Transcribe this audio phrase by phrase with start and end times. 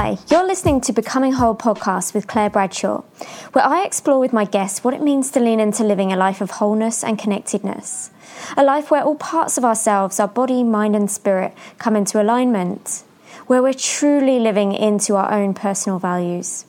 [0.00, 3.02] Hi, you're listening to Becoming Whole podcast with Claire Bradshaw,
[3.52, 6.40] where I explore with my guests what it means to lean into living a life
[6.40, 8.10] of wholeness and connectedness.
[8.56, 13.02] A life where all parts of ourselves, our body, mind, and spirit, come into alignment,
[13.46, 16.64] where we're truly living into our own personal values.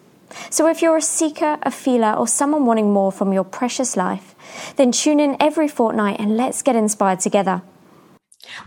[0.49, 4.35] So, if you're a seeker, a feeler, or someone wanting more from your precious life,
[4.75, 7.61] then tune in every fortnight and let's get inspired together.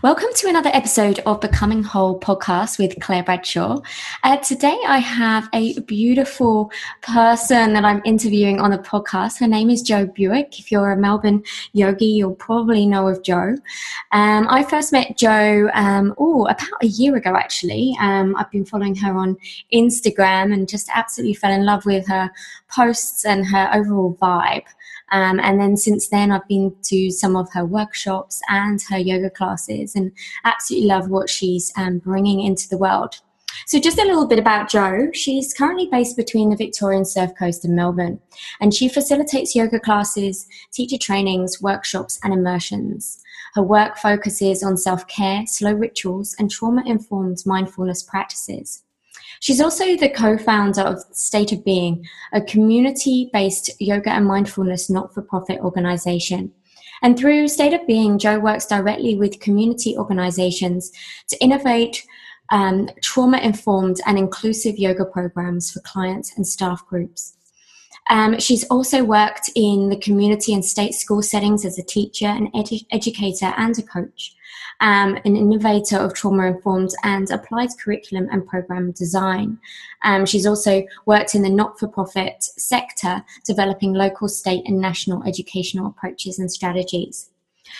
[0.01, 3.81] Welcome to another episode of Becoming Whole podcast with Claire Bradshaw.
[4.23, 9.37] Uh, today I have a beautiful person that I'm interviewing on the podcast.
[9.37, 10.59] Her name is Jo Buick.
[10.59, 11.43] If you're a Melbourne
[11.73, 13.57] yogi, you'll probably know of Jo.
[14.13, 17.97] Um, I first met Jo, um, oh, about a year ago actually.
[17.99, 19.35] Um, I've been following her on
[19.73, 22.31] Instagram and just absolutely fell in love with her
[22.69, 24.65] posts and her overall vibe.
[25.11, 29.29] Um, and then since then, I've been to some of her workshops and her yoga
[29.29, 30.11] classes and
[30.43, 33.19] absolutely love what she's um, bringing into the world.
[33.67, 35.09] So, just a little bit about Jo.
[35.13, 38.19] She's currently based between the Victorian Surf Coast and Melbourne,
[38.59, 43.23] and she facilitates yoga classes, teacher trainings, workshops, and immersions.
[43.55, 48.83] Her work focuses on self care, slow rituals, and trauma informed mindfulness practices.
[49.39, 54.89] She's also the co founder of State of Being, a community based yoga and mindfulness
[54.89, 56.51] not for profit organization.
[57.01, 60.91] And through State of Being, Jo works directly with community organizations
[61.27, 62.05] to innovate
[62.49, 67.35] um, trauma informed and inclusive yoga programs for clients and staff groups.
[68.09, 72.51] Um, she's also worked in the community and state school settings as a teacher, an
[72.51, 74.35] edu- educator, and a coach
[74.81, 79.57] um, an innovator of trauma informed and applied curriculum and program design.
[80.03, 85.23] Um, she's also worked in the not for profit sector, developing local, state, and national
[85.23, 87.29] educational approaches and strategies.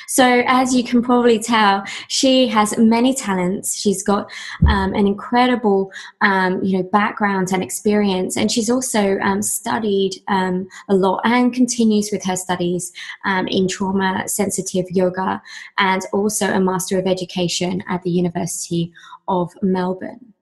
[0.07, 3.75] So, as you can probably tell, she has many talents.
[3.75, 4.31] She's got
[4.67, 5.91] um, an incredible,
[6.21, 11.53] um, you know, background and experience, and she's also um, studied um, a lot and
[11.53, 12.91] continues with her studies
[13.25, 15.41] um, in trauma sensitive yoga,
[15.77, 18.91] and also a Master of Education at the University
[19.27, 20.33] of Melbourne.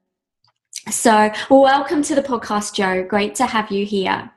[0.90, 3.03] So, welcome to the podcast, Jo.
[3.03, 4.30] Great to have you here.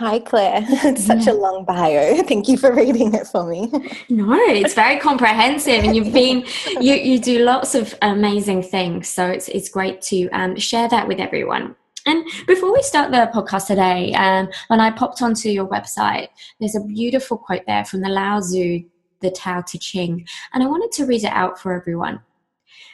[0.00, 0.64] Hi, Claire.
[0.70, 1.34] It's such yeah.
[1.34, 2.22] a long bio.
[2.30, 3.70] Thank you for reading it for me.
[4.08, 6.42] No, it's very comprehensive, and you've been
[6.80, 9.08] you you do lots of amazing things.
[9.08, 11.76] So it's it's great to um, share that with everyone.
[12.06, 16.28] And before we start the podcast today, um, when I popped onto your website,
[16.58, 18.82] there's a beautiful quote there from the Lao Tzu,
[19.20, 22.22] the Tao Te Ching, and I wanted to read it out for everyone.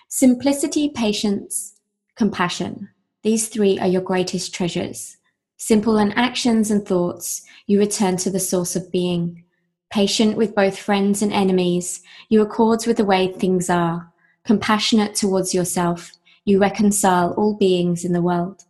[0.09, 1.77] Simplicity, patience,
[2.17, 2.89] compassion.
[3.23, 5.19] These three are your greatest treasures.
[5.57, 9.45] Simple in actions and thoughts, you return to the source of being.
[9.91, 14.13] Patient with both friends and enemies, you accord with the way things are.
[14.45, 16.13] Compassionate towards yourself,
[16.45, 18.65] you reconcile all beings in the world.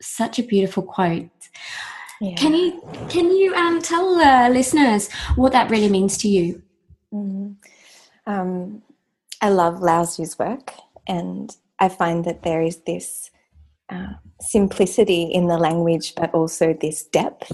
[0.00, 1.30] Such a beautiful quote.
[2.20, 2.34] Yeah.
[2.36, 6.62] Can you can you um, tell uh, listeners what that really means to you?
[7.12, 7.52] Mm-hmm.
[8.26, 8.82] Um,
[9.42, 10.72] I love Lao Tzu's work,
[11.06, 13.30] and I find that there is this
[13.90, 14.14] uh,
[14.48, 17.52] simplicity in the language, but also this depth,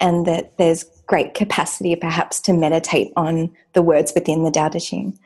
[0.00, 4.80] and that there's great capacity perhaps to meditate on the words within the Tao Te
[4.80, 5.18] Ching.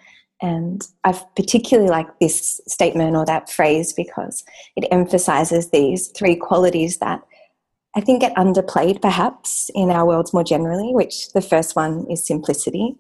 [0.43, 4.45] And I particularly like this statement or that phrase because
[4.77, 7.23] it emphasizes these three qualities that
[7.97, 12.27] I think get underplayed perhaps in our worlds more generally, which the first one is
[12.27, 12.97] simplicity.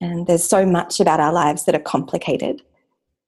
[0.00, 2.62] And there's so much about our lives that are complicated.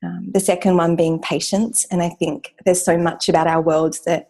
[0.03, 1.87] Um, the second one being patience.
[1.91, 4.29] And I think there's so much about our world that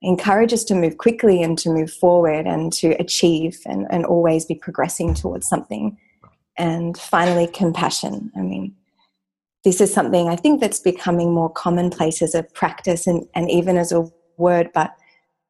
[0.00, 4.44] encourage us to move quickly and to move forward and to achieve and, and always
[4.44, 5.98] be progressing towards something.
[6.56, 8.30] And finally, compassion.
[8.36, 8.76] I mean,
[9.64, 13.76] this is something I think that's becoming more commonplace as a practice and, and even
[13.76, 14.70] as a word.
[14.72, 14.94] But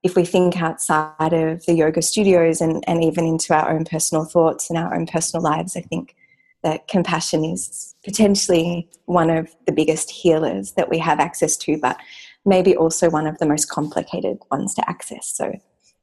[0.02, 4.24] if we think outside of the yoga studios and, and even into our own personal
[4.24, 6.14] thoughts and our own personal lives, I think
[6.62, 11.98] that compassion is potentially one of the biggest healers that we have access to, but
[12.44, 15.26] maybe also one of the most complicated ones to access.
[15.34, 15.52] So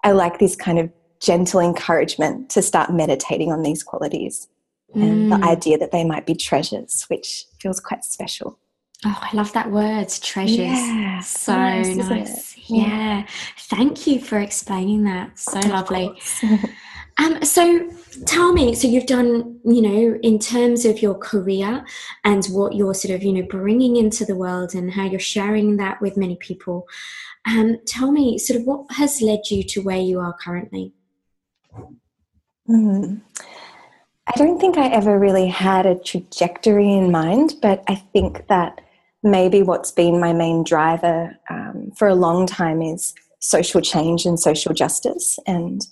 [0.03, 4.47] I like this kind of gentle encouragement to start meditating on these qualities
[4.95, 5.01] mm.
[5.01, 5.47] and the mm.
[5.47, 8.59] idea that they might be treasures, which feels quite special.
[9.03, 10.57] Oh, I love that word, treasures.
[10.59, 11.95] Yeah, so nice.
[11.95, 12.57] nice.
[12.69, 12.87] Yeah.
[12.87, 13.25] yeah.
[13.57, 15.37] Thank you for explaining that.
[15.37, 16.19] So lovely.
[17.17, 17.89] Um, so
[18.25, 21.85] tell me, so you've done, you know, in terms of your career
[22.23, 25.77] and what you're sort of, you know, bringing into the world and how you're sharing
[25.77, 26.87] that with many people.
[27.47, 30.93] Um, tell me, sort of, what has led you to where you are currently?
[32.67, 33.21] Mm.
[34.27, 38.81] I don't think I ever really had a trajectory in mind, but I think that
[39.21, 44.39] maybe what's been my main driver um, for a long time is social change and
[44.39, 45.39] social justice.
[45.45, 45.85] And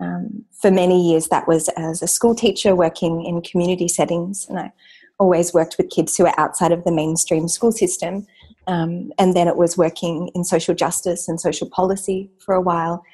[0.00, 4.46] um, for many years, that was as a school teacher working in community settings.
[4.48, 4.72] And I
[5.18, 8.26] always worked with kids who are outside of the mainstream school system.
[8.66, 13.04] Um, and then it was working in social justice and social policy for a while.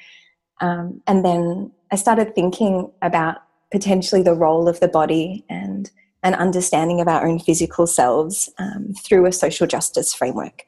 [0.61, 3.37] Um, and then I started thinking about
[3.71, 5.89] potentially the role of the body and
[6.23, 10.65] an understanding of our own physical selves um, through a social justice framework.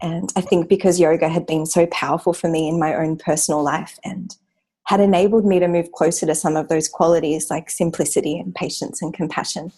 [0.00, 3.62] And I think because yoga had been so powerful for me in my own personal
[3.62, 4.36] life and
[4.88, 9.02] had enabled me to move closer to some of those qualities like simplicity and patience
[9.02, 9.70] and compassion,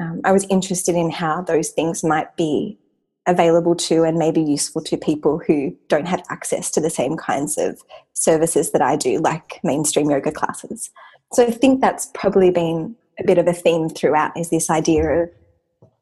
[0.00, 2.78] um, I was interested in how those things might be
[3.26, 7.58] available to and maybe useful to people who don't have access to the same kinds
[7.58, 7.82] of
[8.12, 10.90] services that I do, like mainstream yoga classes.
[11.32, 15.24] So I think that's probably been a bit of a theme throughout is this idea
[15.24, 15.30] of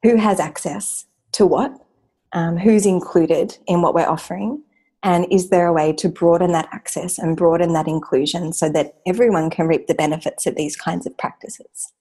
[0.03, 1.73] who has access to what,
[2.35, 4.63] um, who's included in what we're offering,
[5.03, 8.97] and is there a way to broaden that access and broaden that inclusion so that
[9.07, 11.93] everyone can reap the benefits of these kinds of practices?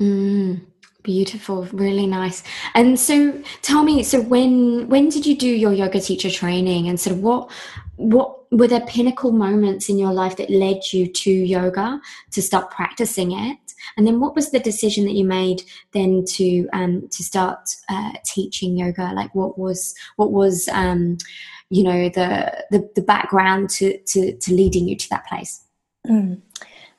[0.00, 0.64] Mm,
[1.02, 2.42] beautiful, really nice.
[2.74, 6.98] And so, tell me, so when when did you do your yoga teacher training, and
[6.98, 7.50] sort of what
[7.96, 12.00] what were there pinnacle moments in your life that led you to yoga
[12.32, 13.58] to start practicing it?
[13.96, 18.12] And then what was the decision that you made then to um, to start uh,
[18.24, 19.12] teaching yoga?
[19.14, 21.18] Like what was what was um,
[21.70, 25.64] you know the, the, the background to, to to leading you to that place?
[26.06, 26.40] Mm.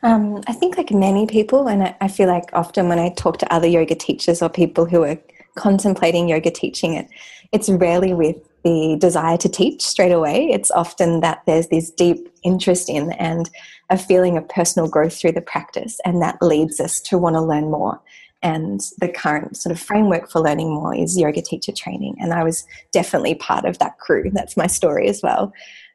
[0.04, 3.38] Um, I think like many people, and I, I feel like often when I talk
[3.40, 5.18] to other yoga teachers or people who are
[5.56, 7.08] contemplating yoga teaching it,
[7.52, 10.50] it's rarely with the desire to teach straight away.
[10.52, 13.50] It's often that there's this deep interest in and
[13.90, 17.42] a feeling of personal growth through the practice, and that leads us to want to
[17.42, 18.02] learn more.
[18.42, 22.16] And the current sort of framework for learning more is yoga teacher training.
[22.20, 24.30] And I was definitely part of that crew.
[24.32, 25.54] That's my story as well.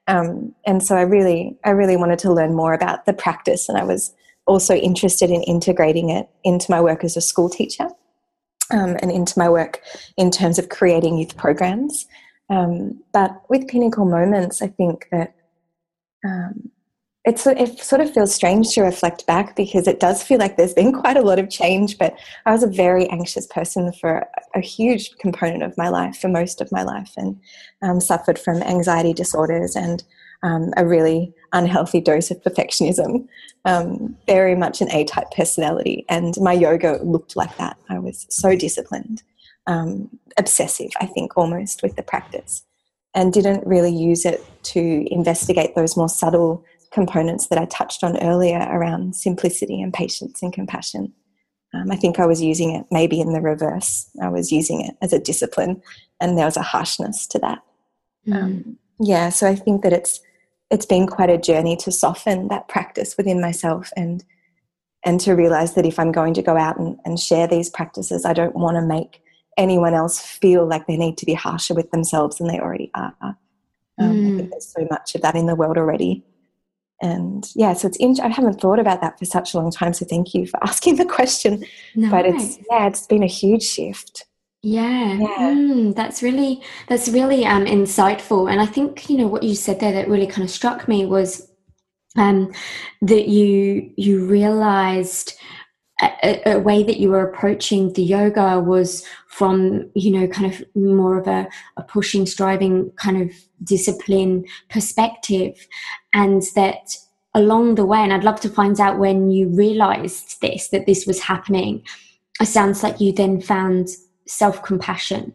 [0.09, 3.77] Um, and so I really, I really wanted to learn more about the practice, and
[3.77, 4.15] I was
[4.47, 7.89] also interested in integrating it into my work as a school teacher
[8.71, 9.81] um, and into my work
[10.17, 12.07] in terms of creating youth programs.
[12.49, 15.35] Um, but with Pinnacle Moments, I think that
[16.25, 16.71] um,
[17.25, 20.75] it's, it sort of feels strange to reflect back because it does feel like there's
[20.75, 21.99] been quite a lot of change.
[21.99, 26.29] But I was a very anxious person for a huge component of my life, for
[26.29, 27.39] most of my life, and
[27.83, 30.03] um, suffered from anxiety disorders and
[30.43, 33.27] um, a really unhealthy dose of perfectionism.
[33.65, 37.77] Um, very much an A type personality, and my yoga looked like that.
[37.91, 39.23] I was so disciplined
[39.67, 40.09] um,
[40.39, 42.65] obsessive, I think, almost with the practice,
[43.15, 48.17] and didn't really use it to investigate those more subtle components that I touched on
[48.19, 51.13] earlier around simplicity and patience and compassion.
[51.73, 54.11] Um, I think I was using it maybe in the reverse.
[54.21, 55.83] I was using it as a discipline,
[56.21, 57.59] and there was a harshness to that.
[58.27, 58.35] Mm.
[58.35, 60.21] Um, yeah, so I think that it's
[60.71, 64.25] it's been quite a journey to soften that practice within myself and
[65.03, 68.27] and to realize that if I'm going to go out and, and share these practices,
[68.27, 69.23] I don't want to make
[69.57, 73.15] anyone else feel like they need to be harsher with themselves than they already are.
[73.23, 73.37] Um,
[73.99, 74.05] mm.
[74.05, 74.51] I think mm.
[74.51, 76.23] there's so much of that in the world already.
[77.03, 79.95] And yeah, so it's in, I haven't thought about that for such a long time.
[79.95, 81.65] So thank you for asking the question.
[81.95, 82.11] No.
[82.11, 84.27] But it's yeah, it's been a huge shift.
[84.63, 85.55] Yeah, yeah.
[85.55, 88.51] Mm, that's really that's really um, insightful.
[88.51, 91.07] And I think you know what you said there that really kind of struck me
[91.07, 91.51] was
[92.17, 92.53] um,
[93.01, 95.35] that you you realized
[96.03, 100.63] a, a, way that you were approaching the yoga was from you know kind of
[100.75, 103.31] more of a, a pushing striving kind of
[103.63, 105.67] discipline perspective
[106.15, 106.97] and that
[107.35, 111.07] along the way and i'd love to find out when you realized this that this
[111.07, 111.83] was happening
[112.41, 113.89] it sounds like you then found
[114.27, 115.35] self-compassion.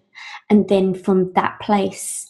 [0.50, 2.28] And then from that place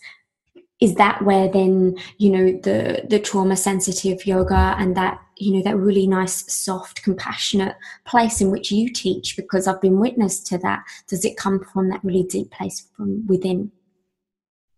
[0.82, 5.64] is that where then you know the the trauma sensitive yoga and that you know
[5.64, 10.58] that really nice soft compassionate place in which you teach because i've been witness to
[10.58, 13.72] that does it come from that really deep place from within?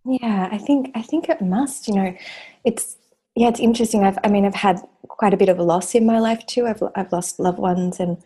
[0.05, 2.15] Yeah i think i think it must you know
[2.63, 2.97] it's
[3.35, 4.03] yeah it's interesting.
[4.03, 6.67] I've i mean i've had quite a bit of loss in my life too.
[6.67, 8.17] I've, I've lost loved ones and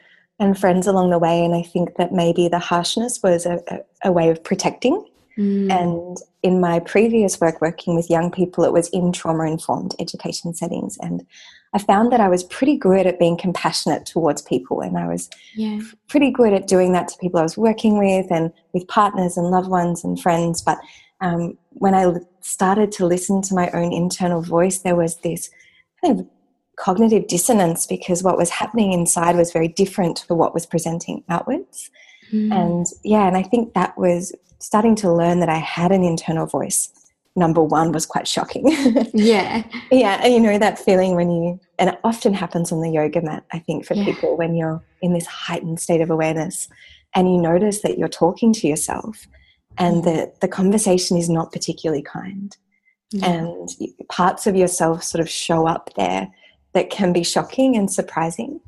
[0.42, 4.10] and friends along the way and i think that maybe the harshness was a, a,
[4.10, 5.06] a way of protecting
[5.38, 5.72] Mm.
[5.72, 10.54] And in my previous work working with young people, it was in trauma informed education
[10.54, 10.98] settings.
[11.02, 11.26] And
[11.74, 14.82] I found that I was pretty good at being compassionate towards people.
[14.82, 15.80] And I was yeah.
[16.08, 19.48] pretty good at doing that to people I was working with and with partners and
[19.48, 20.62] loved ones and friends.
[20.62, 20.80] But
[21.22, 25.50] um, when I started to listen to my own internal voice, there was this
[26.04, 26.28] kind of
[26.82, 31.92] cognitive dissonance because what was happening inside was very different to what was presenting outwards.
[32.34, 32.52] Mm.
[32.52, 36.48] And yeah, and I think that was starting to learn that I had an internal
[36.48, 36.90] voice.
[37.36, 38.64] Number one was quite shocking.
[39.14, 39.64] yeah.
[39.92, 40.20] Yeah.
[40.24, 43.44] And you know, that feeling when you, and it often happens on the yoga mat,
[43.54, 44.04] I think, for yeah.
[44.04, 46.68] people when you're in this heightened state of awareness
[47.16, 49.28] and you notice that you're talking to yourself
[49.78, 50.06] and mm.
[50.06, 52.58] that the conversation is not particularly kind.
[53.12, 53.30] Yeah.
[53.30, 53.70] And
[54.10, 56.32] parts of yourself sort of show up there
[56.74, 58.60] that can be shocking and surprising.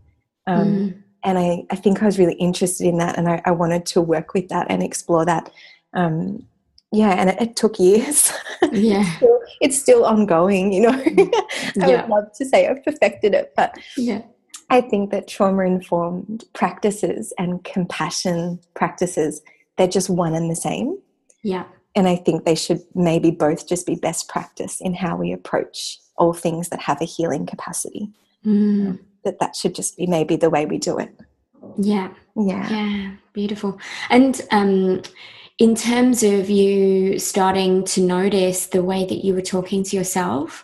[0.48, 1.04] Um, mm.
[1.24, 4.02] And I, I think I was really interested in that and I, I wanted to
[4.02, 5.50] work with that and explore that.
[5.94, 6.46] Um,
[6.92, 8.32] yeah, and it, it, took years.
[8.72, 9.02] Yeah.
[9.02, 10.92] it's, still, it's, still, ongoing, you know.
[10.92, 11.44] I
[11.76, 12.02] yeah.
[12.02, 14.22] would love to say I've perfected it, but yeah.
[14.70, 19.42] I think that trauma informed practices and compassion practices,
[19.78, 20.98] they're just one and the same.
[21.44, 21.66] Yeah.
[21.96, 26.00] And I think they should maybe both just be best practice in how we approach
[26.18, 28.10] all things that have a healing capacity.
[28.46, 29.00] Mm.
[29.24, 31.16] That that should just be maybe the way we do it.
[31.78, 32.10] Yeah.
[32.36, 32.70] Yeah.
[32.70, 33.12] Yeah.
[33.34, 33.80] Beautiful.
[34.10, 35.02] And um
[35.60, 40.64] in terms of you starting to notice the way that you were talking to yourself,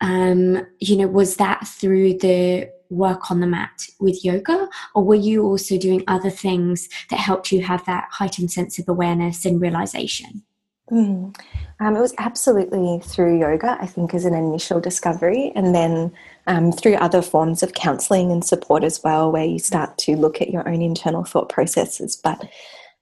[0.00, 5.14] um, you know, was that through the work on the mat with yoga, or were
[5.14, 9.60] you also doing other things that helped you have that heightened sense of awareness and
[9.60, 10.42] realization?
[10.90, 11.36] Mm.
[11.80, 16.12] Um, it was absolutely through yoga, I think, as an initial discovery, and then
[16.46, 20.42] um, through other forms of counseling and support as well, where you start to look
[20.42, 22.16] at your own internal thought processes.
[22.16, 22.44] But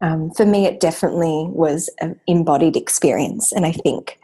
[0.00, 4.18] um, for me, it definitely was an embodied experience, and I think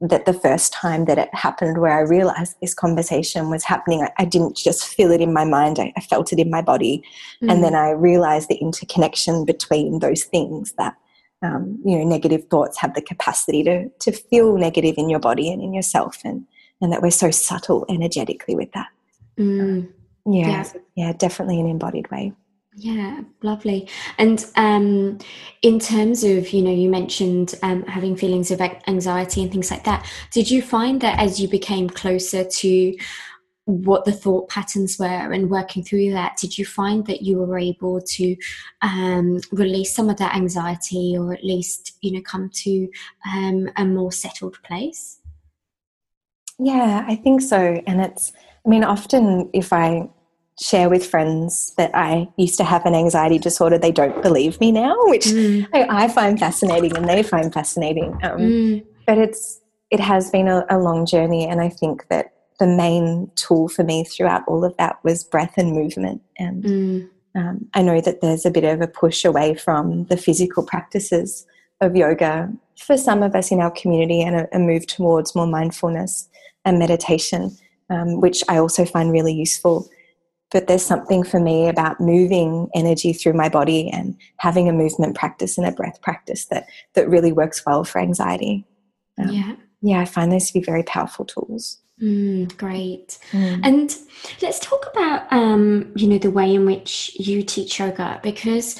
[0.00, 4.10] that the first time that it happened where I realized this conversation was happening, I,
[4.18, 7.04] I didn't just feel it in my mind, I, I felt it in my body.
[7.42, 7.52] Mm.
[7.52, 10.96] And then I realized the interconnection between those things that,
[11.42, 15.52] um, you know, negative thoughts have the capacity to, to feel negative in your body
[15.52, 16.46] and in yourself, and,
[16.80, 18.88] and that we're so subtle energetically with that.
[19.38, 19.88] Mm.
[20.26, 22.32] yeah, yeah, yeah, definitely an embodied way.
[22.76, 23.88] Yeah, lovely.
[24.16, 25.18] And um,
[25.60, 29.84] in terms of, you know, you mentioned um, having feelings of anxiety and things like
[29.84, 30.06] that.
[30.30, 32.96] Did you find that as you became closer to
[33.70, 37.58] what the thought patterns were and working through that, did you find that you were
[37.58, 38.36] able to
[38.82, 42.88] um, release some of that anxiety or at least, you know, come to
[43.32, 45.18] um, a more settled place?
[46.58, 47.82] Yeah, I think so.
[47.86, 48.32] And it's,
[48.66, 50.08] I mean, often if I
[50.60, 54.72] share with friends that I used to have an anxiety disorder, they don't believe me
[54.72, 55.66] now, which mm.
[55.72, 58.12] I, I, find fascinating and they find fascinating.
[58.22, 58.86] Um, mm.
[59.06, 59.60] But it's
[59.90, 63.82] it has been a, a, long journey, and I think that the main tool for
[63.82, 66.22] me throughout all of that was breath and movement.
[66.38, 67.08] And mm.
[67.34, 71.44] um, I know that there's a bit of a push away from the physical practices
[71.80, 75.46] of yoga for some of us in our community, and a, a move towards more
[75.46, 76.28] mindfulness
[76.64, 77.56] and meditation,
[77.90, 79.88] um, which I also find really useful
[80.50, 85.16] but there's something for me about moving energy through my body and having a movement
[85.16, 88.64] practice and a breath practice that that really works well for anxiety
[89.18, 93.60] um, yeah yeah i find those to be very powerful tools mm, great mm.
[93.62, 93.96] and
[94.42, 98.78] let's talk about um, you know the way in which you teach yoga because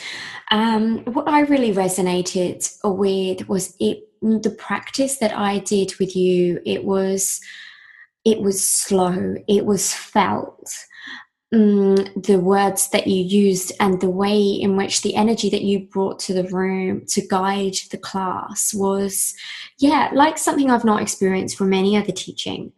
[0.51, 6.61] um, what i really resonated with was it the practice that i did with you
[6.67, 7.41] it was
[8.25, 10.75] it was slow it was felt
[11.53, 15.81] um, the words that you used and the way in which the energy that you
[15.81, 19.35] brought to the room to guide the class was,
[19.81, 22.71] yeah, like something I've not experienced from any other teaching.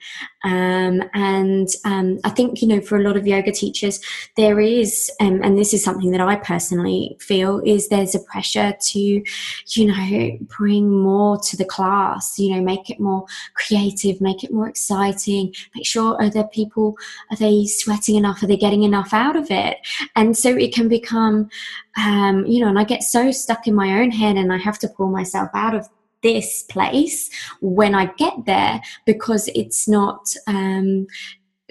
[0.45, 4.01] Um, and um, I think, you know, for a lot of yoga teachers,
[4.37, 8.73] there is, um, and this is something that I personally feel, is there's a pressure
[8.81, 14.45] to, you know, bring more to the class, you know, make it more creative, make
[14.45, 16.97] it more exciting, make sure are there people,
[17.33, 18.45] are they sweating enough?
[18.45, 19.79] Are they getting enough out of it.
[20.15, 21.51] And so it can become,
[21.97, 24.79] um, you know, and I get so stuck in my own head and I have
[24.81, 25.89] to pull myself out of
[26.23, 30.35] this place when I get there because it's not.
[30.47, 31.07] Um,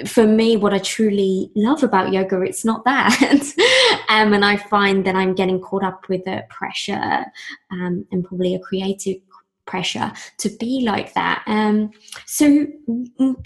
[0.05, 4.03] for me, what I truly love about yoga, it's not that.
[4.09, 7.25] um, and I find that I'm getting caught up with the pressure
[7.71, 9.17] um, and probably a creative
[9.65, 11.43] pressure to be like that.
[11.47, 11.91] Um,
[12.25, 12.67] so,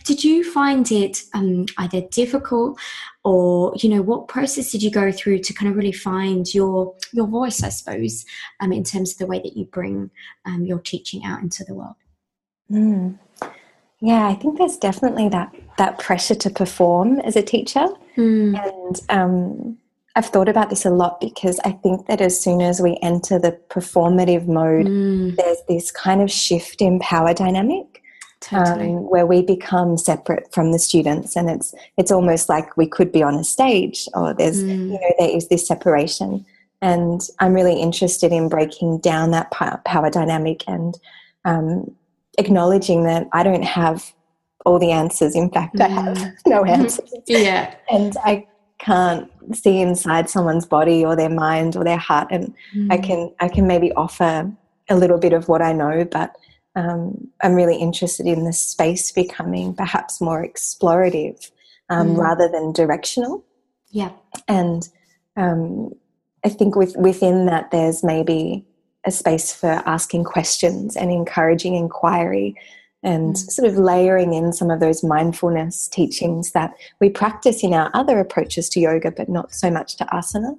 [0.03, 2.79] did you find it um, either difficult,
[3.23, 6.95] or you know, what process did you go through to kind of really find your
[7.13, 7.63] your voice?
[7.63, 8.25] I suppose,
[8.59, 10.11] um, in terms of the way that you bring
[10.45, 11.95] um, your teaching out into the world.
[12.71, 13.19] Mm.
[14.01, 18.55] Yeah, I think there's definitely that that pressure to perform as a teacher, mm.
[18.55, 19.77] and um,
[20.15, 23.37] I've thought about this a lot because I think that as soon as we enter
[23.37, 25.35] the performative mode, mm.
[25.35, 28.01] there's this kind of shift in power dynamic.
[28.41, 28.89] Totally.
[28.89, 33.11] Um, where we become separate from the students, and it's it's almost like we could
[33.11, 34.69] be on a stage, or there's mm.
[34.69, 36.45] you know there is this separation.
[36.81, 40.95] And I'm really interested in breaking down that power dynamic and
[41.43, 41.95] um,
[42.37, 44.13] acknowledging that I don't have
[44.65, 45.35] all the answers.
[45.35, 46.33] In fact, I have mm.
[46.45, 47.09] no answers.
[47.25, 47.73] yeah.
[47.89, 48.45] And I
[48.79, 52.27] can't see inside someone's body or their mind or their heart.
[52.31, 52.91] And mm.
[52.91, 54.51] I can I can maybe offer
[54.89, 56.35] a little bit of what I know, but
[56.75, 61.51] um, I'm really interested in the space becoming perhaps more explorative
[61.89, 62.17] um, mm.
[62.17, 63.43] rather than directional.
[63.89, 64.11] Yeah.
[64.47, 64.87] And
[65.37, 65.93] um,
[66.43, 68.65] I think with, within that, there's maybe
[69.05, 72.55] a space for asking questions and encouraging inquiry
[73.05, 73.51] and mm.
[73.51, 78.19] sort of layering in some of those mindfulness teachings that we practice in our other
[78.19, 80.57] approaches to yoga, but not so much to asana.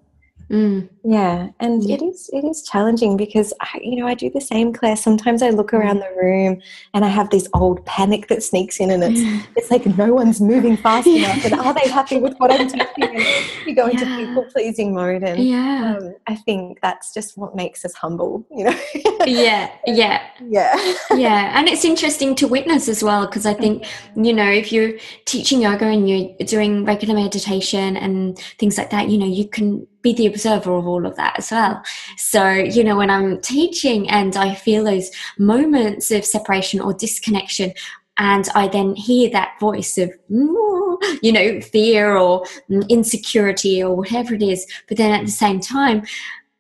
[0.51, 0.89] Mm.
[1.03, 1.97] Yeah, and yeah.
[1.97, 4.97] it is it is challenging because I, you know I do the same, Claire.
[4.97, 6.61] Sometimes I look around the room
[6.95, 10.41] and I have this old panic that sneaks in, and it's it's like no one's
[10.41, 12.87] moving fast enough, and are they happy with what I'm doing?
[12.97, 13.27] And
[13.67, 14.17] you go into yeah.
[14.19, 18.65] people pleasing mode, and yeah, um, I think that's just what makes us humble, you
[18.65, 18.81] know.
[19.27, 23.85] yeah, yeah, yeah, yeah, and it's interesting to witness as well because I think
[24.15, 24.93] you know if you're
[25.25, 29.87] teaching yoga and you're doing regular meditation and things like that, you know you can
[30.07, 31.83] be the observer of all of that as well.
[32.17, 37.73] So, you know, when I'm teaching and I feel those moments of separation or disconnection,
[38.19, 44.35] and I then hear that voice of, you know, fear or mm, insecurity or whatever
[44.35, 46.07] it is, but then at the same time,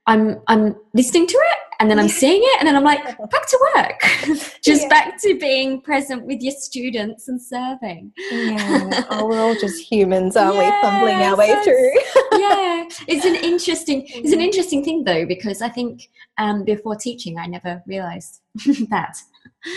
[0.06, 3.48] I'm I'm listening to it and then I'm seeing it and then I'm like back
[3.48, 4.00] to work.
[4.62, 4.88] Just yeah.
[4.88, 8.12] back to being present with your students and serving.
[8.30, 11.92] Yeah oh we're all just humans aren't we fumbling our way through?
[12.38, 16.08] Yeah it's an interesting it's an interesting thing though because I think
[16.38, 18.40] um, before teaching I never realized
[18.90, 19.16] that.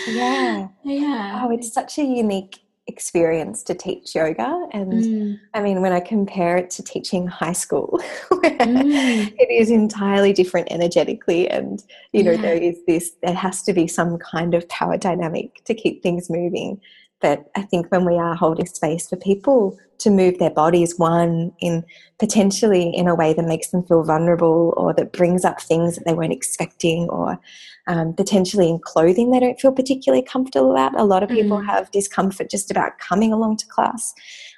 [0.07, 0.67] Yeah.
[0.83, 1.41] Yeah.
[1.43, 5.39] Oh it's such a unique experience to teach yoga and mm.
[5.53, 7.99] i mean when i compare it to teaching high school
[8.31, 9.33] mm.
[9.37, 12.41] it is entirely different energetically and you know yeah.
[12.41, 16.29] there is this there has to be some kind of power dynamic to keep things
[16.29, 16.81] moving
[17.21, 21.51] but i think when we are holding space for people to move their bodies one
[21.59, 21.85] in
[22.19, 26.05] potentially in a way that makes them feel vulnerable or that brings up things that
[26.05, 27.39] they weren't expecting or
[27.89, 30.97] um, potentially in clothing they don't feel particularly comfortable about.
[30.97, 31.65] A lot of people mm.
[31.65, 34.13] have discomfort just about coming along to class.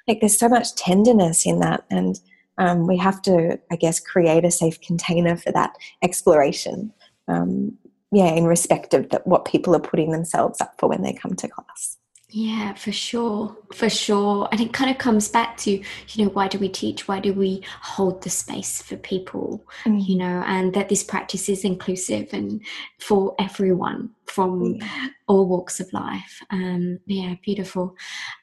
[0.06, 2.20] Like there's so much tenderness in that, and
[2.58, 6.92] um, we have to, I guess, create a safe container for that exploration.
[7.26, 7.78] Um,
[8.12, 11.34] yeah, in respect of that, what people are putting themselves up for when they come
[11.34, 11.96] to class.
[12.34, 14.48] Yeah, for sure, for sure.
[14.50, 17.06] And it kind of comes back to, you know, why do we teach?
[17.06, 19.62] Why do we hold the space for people?
[19.84, 20.08] Mm.
[20.08, 22.62] You know, and that this practice is inclusive and
[22.98, 25.10] for everyone from mm.
[25.26, 26.42] all walks of life.
[26.50, 27.96] Um, yeah, beautiful.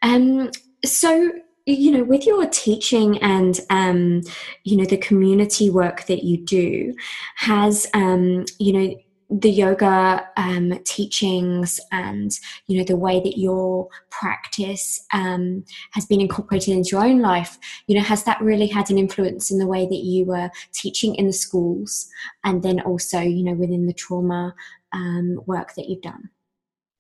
[0.04, 0.52] Um,
[0.86, 1.32] so
[1.66, 4.22] you know with your teaching and um,
[4.64, 6.96] you know the community work that you do
[7.36, 8.96] has um, you know
[9.30, 12.32] the yoga um, teachings and
[12.66, 17.60] you know the way that your practice um, has been incorporated into your own life
[17.86, 21.14] you know has that really had an influence in the way that you were teaching
[21.16, 22.08] in the schools
[22.44, 24.54] and then also you know within the trauma
[24.94, 26.30] um, work that you've done?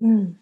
[0.01, 0.35] Mm.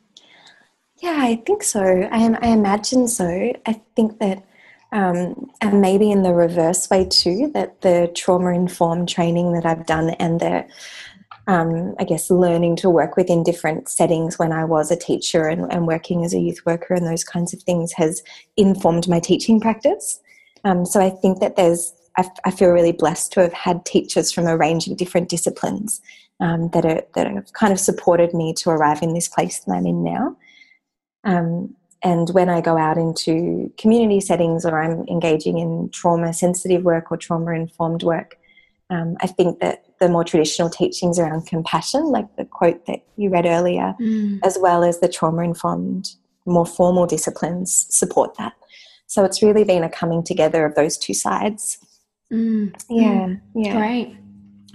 [1.01, 1.81] yeah i think so.
[2.11, 3.53] I, I imagine so.
[3.65, 4.43] I think that
[4.91, 9.85] um, and maybe in the reverse way too that the trauma informed training that i've
[9.85, 10.65] done and the
[11.47, 15.71] um, I guess, learning to work within different settings when I was a teacher and,
[15.71, 18.21] and, working as a youth worker and those kinds of things has
[18.57, 20.19] informed my teaching practice.
[20.65, 21.93] Um, so I think that there's,
[22.43, 26.01] I, feel really blessed to have had teachers from a range of different disciplines
[26.41, 29.71] um, that, are, that have kind of supported me to arrive in this place that
[29.71, 30.35] I'm in now.
[31.23, 36.83] Um, and when I go out into community settings or I'm engaging in trauma sensitive
[36.83, 38.37] work or trauma informed work,
[38.89, 43.29] um, I think that the more traditional teachings around compassion, like the quote that you
[43.29, 44.39] read earlier, mm.
[44.43, 46.11] as well as the trauma informed,
[46.45, 48.53] more formal disciplines, support that.
[49.07, 51.79] So it's really been a coming together of those two sides.
[52.31, 52.75] Mm.
[52.89, 53.41] Yeah, mm.
[53.55, 53.77] yeah.
[53.77, 54.17] Great.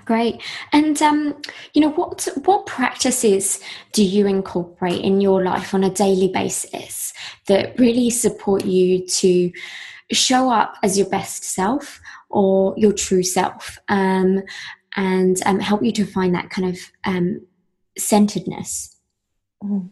[0.04, 0.42] Great.
[0.72, 1.40] And um,
[1.74, 3.60] you know, what what practices
[3.92, 7.12] do you incorporate in your life on a daily basis
[7.46, 9.52] that really support you to
[10.10, 14.42] show up as your best self or your true self um,
[14.96, 17.40] and um, help you to find that kind of um,
[17.98, 18.96] centeredness?
[19.62, 19.90] Mm.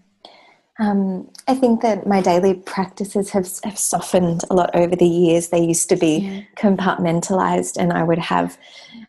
[0.79, 5.49] Um, I think that my daily practices have, have softened a lot over the years.
[5.49, 6.43] They used to be yeah.
[6.57, 8.57] compartmentalized, and I would have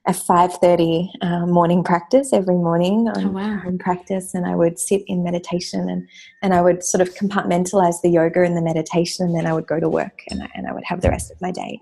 [0.05, 3.61] a five thirty uh, morning practice every morning on, oh, wow.
[3.65, 6.09] on practice, and I would sit in meditation, and
[6.41, 9.67] and I would sort of compartmentalize the yoga and the meditation, and then I would
[9.67, 11.79] go to work, and I, and I would have the rest of my day.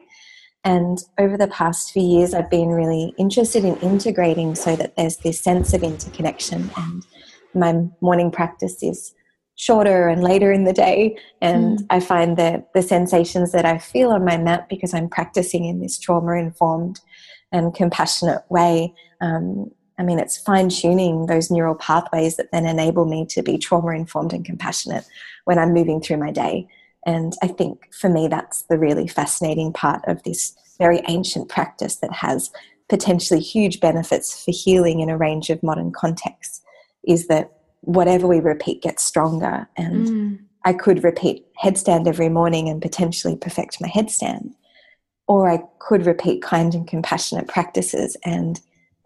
[0.63, 5.17] And over the past few years, I've been really interested in integrating so that there's
[5.17, 6.69] this sense of interconnection.
[6.76, 7.06] And
[7.54, 9.13] my morning practice is
[9.56, 11.17] shorter and later in the day.
[11.41, 11.86] And mm.
[11.89, 15.80] I find that the sensations that I feel on my mat, because I'm practicing in
[15.82, 17.00] this trauma informed
[17.52, 23.04] and compassionate way, um, I mean, it's fine tuning those neural pathways that then enable
[23.06, 25.06] me to be trauma informed and compassionate
[25.43, 26.67] when I'm moving through my day.
[27.10, 31.95] And I think for me, that's the really fascinating part of this very ancient practice
[31.98, 32.52] that has
[32.88, 36.62] potentially huge benefits for healing in a range of modern contexts
[37.04, 39.67] is that whatever we repeat gets stronger.
[39.76, 40.39] And mm.
[40.65, 44.54] I could repeat headstand every morning and potentially perfect my headstand.
[45.28, 48.62] Or I could repeat kind and compassionate practices and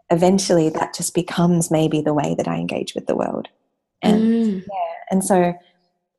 [0.09, 3.47] eventually that just becomes maybe the way that I engage with the world.
[4.01, 4.59] And mm.
[4.59, 5.53] yeah, and so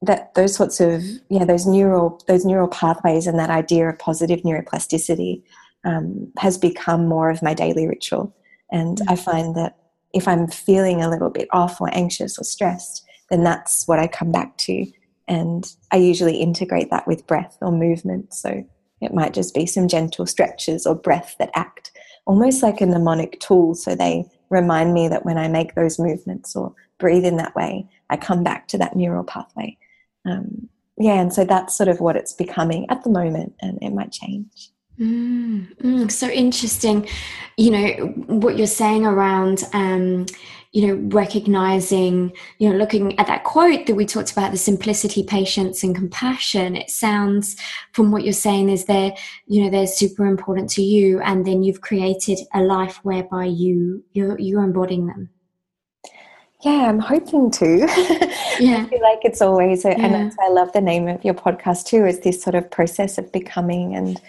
[0.06, 4.40] that those sorts of yeah those neural those neural pathways and that idea of positive
[4.40, 5.42] neuroplasticity
[5.84, 8.34] um, has become more of my daily ritual.
[8.72, 9.04] And mm.
[9.08, 9.76] I find that
[10.12, 14.06] if I'm feeling a little bit off or anxious or stressed, then that's what I
[14.06, 14.86] come back to.
[15.26, 18.32] And I usually integrate that with breath or movement.
[18.34, 18.64] So
[19.00, 21.90] it might just be some gentle stretches or breath that act
[22.26, 23.74] almost like a mnemonic tool.
[23.74, 27.88] So they remind me that when I make those movements or breathe in that way,
[28.10, 29.76] I come back to that neural pathway.
[30.24, 33.92] Um, yeah, and so that's sort of what it's becoming at the moment, and it
[33.92, 34.70] might change.
[34.98, 37.08] Mm, mm, so interesting,
[37.56, 37.88] you know,
[38.26, 40.26] what you're saying around, um,
[40.70, 45.24] you know, recognizing, you know, looking at that quote that we talked about, the simplicity,
[45.24, 46.76] patience, and compassion.
[46.76, 47.56] It sounds,
[47.92, 49.12] from what you're saying, is there,
[49.46, 54.04] you know, they're super important to you, and then you've created a life whereby you
[54.12, 55.28] you're you're embodying them.
[56.64, 58.30] Yeah, I'm hoping to.
[58.60, 58.84] Yeah.
[58.86, 60.06] I feel like it's always, a, yeah.
[60.06, 63.32] and I love the name of your podcast too, is this sort of process of
[63.32, 64.20] becoming and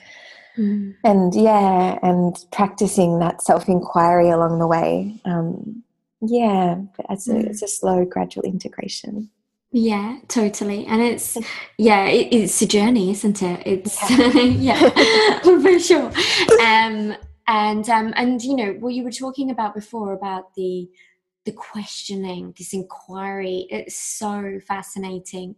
[0.57, 0.95] Mm.
[1.03, 5.19] And yeah, and practicing that self inquiry along the way.
[5.25, 5.83] Um,
[6.21, 6.77] yeah,
[7.09, 7.45] it's a, mm.
[7.45, 9.29] it's a slow, gradual integration.
[9.71, 10.85] Yeah, totally.
[10.85, 11.37] And it's,
[11.77, 13.61] yeah, it, it's a journey, isn't it?
[13.65, 14.31] It's, yeah,
[14.89, 16.11] yeah for sure.
[16.61, 17.15] Um,
[17.47, 20.89] and, um, and, you know, what you were talking about before about the,
[21.45, 25.55] the questioning, this inquiry, it's so fascinating.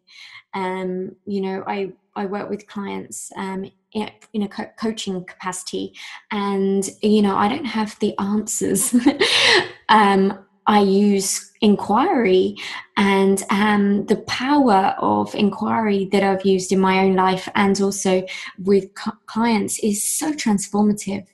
[0.53, 5.93] Um, you know, I, I work with clients um, in a co- coaching capacity
[6.31, 8.93] and you know i don't have the answers
[9.89, 12.55] um, i use inquiry
[12.97, 18.25] and um, the power of inquiry that i've used in my own life and also
[18.59, 18.85] with
[19.25, 21.25] clients is so transformative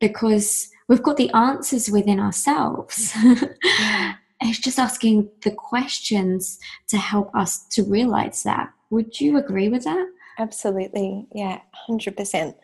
[0.00, 3.12] because we've got the answers within ourselves
[4.40, 9.84] it's just asking the questions to help us to realize that would you agree with
[9.84, 10.06] that
[10.38, 11.26] Absolutely.
[11.34, 12.54] Yeah, 100%.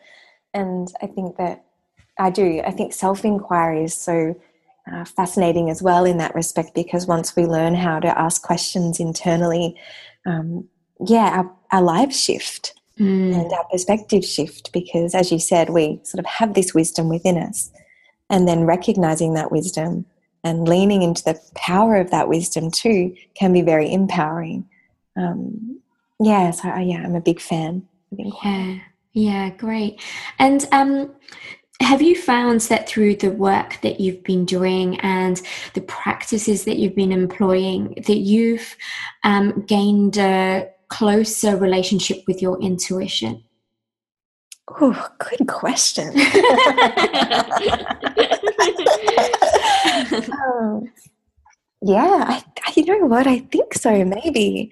[0.53, 1.65] And I think that
[2.19, 2.61] I do.
[2.65, 4.39] I think self inquiry is so
[4.91, 8.99] uh, fascinating as well in that respect because once we learn how to ask questions
[8.99, 9.75] internally,
[10.25, 10.67] um,
[11.07, 13.33] yeah, our, our lives shift mm.
[13.33, 17.37] and our perspective shift because, as you said, we sort of have this wisdom within
[17.37, 17.71] us.
[18.33, 20.07] And then recognizing that wisdom
[20.43, 24.67] and leaning into the power of that wisdom too can be very empowering.
[25.15, 25.79] Um,
[26.19, 27.87] yeah, so uh, yeah, I'm a big fan.
[28.17, 28.79] Yeah,
[29.13, 30.01] yeah, great.
[30.39, 31.13] And um,
[31.79, 35.39] have you found that through the work that you've been doing and
[35.75, 38.75] the practices that you've been employing, that you've
[39.23, 43.43] um, gained a closer relationship with your intuition?
[44.69, 46.07] Oh, good question.
[50.31, 50.91] um,
[51.81, 52.43] yeah, I,
[52.75, 53.27] you know what?
[53.27, 54.05] I think so.
[54.05, 54.71] Maybe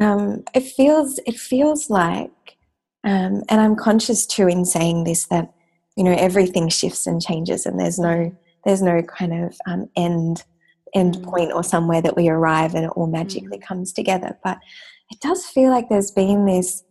[0.00, 2.56] um, it feels it feels like,
[3.02, 5.52] um, and I'm conscious too in saying this that
[5.96, 8.30] you know everything shifts and changes, and there's no
[8.64, 10.44] there's no kind of um, end
[10.94, 11.24] end mm.
[11.24, 13.62] point or somewhere that we arrive and it all magically mm.
[13.62, 14.38] comes together.
[14.44, 14.58] But
[15.10, 16.84] it does feel like there's been this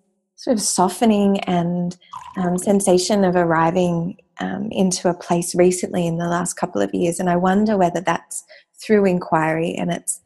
[0.43, 1.95] sort of softening and
[2.35, 7.17] um, sensation of arriving um, into a place recently in the last couple of years,
[7.17, 8.43] and I wonder whether that's
[8.81, 10.19] through inquiry and it's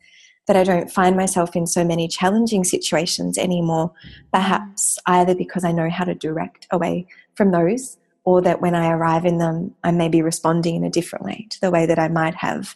[0.47, 3.91] that I don't find myself in so many challenging situations anymore,
[4.33, 8.89] perhaps either because I know how to direct away from those, or that when I
[8.89, 11.99] arrive in them, I may be responding in a different way to the way that
[11.99, 12.75] I might have.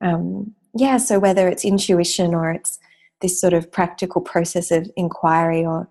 [0.00, 2.78] Um, yeah, so whether it's intuition or it's
[3.20, 5.88] this sort of practical process of inquiry, or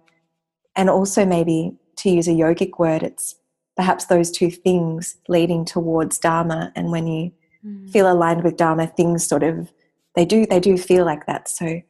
[0.75, 3.36] and also maybe to use a yogic word, it's
[3.75, 6.71] perhaps those two things leading towards Dharma.
[6.75, 7.32] And when you
[7.65, 7.89] mm.
[7.89, 9.71] feel aligned with Dharma, things sort of
[10.15, 11.47] they do they do feel like that.
[11.47, 11.82] So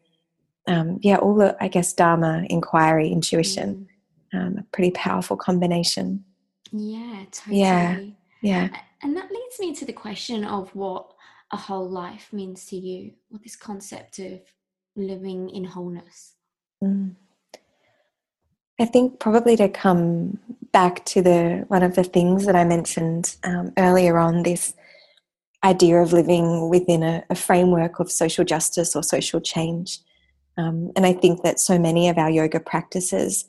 [0.67, 3.87] um, yeah, all the I guess Dharma, inquiry, intuition,
[4.33, 4.39] mm.
[4.39, 6.23] um, a pretty powerful combination.
[6.71, 7.59] Yeah, totally.
[7.59, 7.99] Yeah.
[8.41, 8.69] Yeah.
[9.01, 11.13] And that leads me to the question of what
[11.51, 14.41] a whole life means to you, what this concept of
[14.95, 16.33] living in wholeness.
[16.83, 17.15] Mm.
[18.79, 20.39] I think probably to come
[20.71, 24.73] back to the one of the things that I mentioned um, earlier on this
[25.63, 29.99] idea of living within a, a, framework of social justice or social change.
[30.57, 33.45] Um, and I think that so many of our yoga practices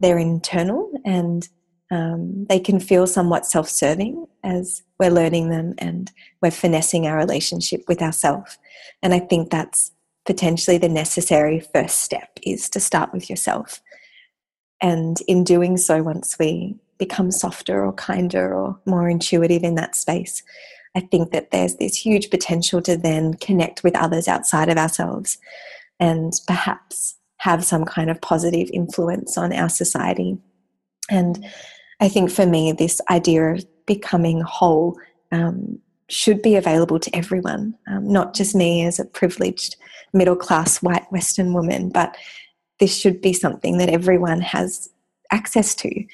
[0.00, 1.48] they're internal and
[1.90, 7.82] um, they can feel somewhat self-serving as we're learning them and we're finessing our relationship
[7.88, 8.58] with ourselves.
[9.02, 9.90] And I think that's
[10.26, 13.80] potentially the necessary first step is to start with yourself.
[14.80, 19.96] And in doing so, once we become softer or kinder or more intuitive in that
[19.96, 20.42] space,
[20.96, 25.38] I think that there's this huge potential to then connect with others outside of ourselves
[26.00, 30.38] and perhaps have some kind of positive influence on our society.
[31.08, 31.44] And
[32.00, 34.98] I think for me, this idea of becoming whole
[35.32, 39.76] um, should be available to everyone, um, not just me as a privileged
[40.12, 42.16] middle class white Western woman, but
[42.80, 44.88] this should be something that everyone has
[45.30, 46.04] access to.